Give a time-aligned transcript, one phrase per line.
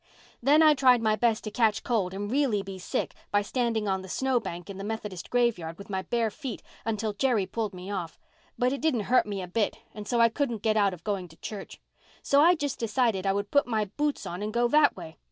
[0.41, 4.01] "Then I tried my best to catch cold and really be sick by standing on
[4.01, 8.17] the snowbank in the Methodist graveyard with my bare feet until Jerry pulled me off.
[8.57, 11.27] But it didn't hurt me a bit and so I couldn't get out of going
[11.27, 11.79] to church.
[12.23, 15.17] So I just decided I would put my boots on and go that way.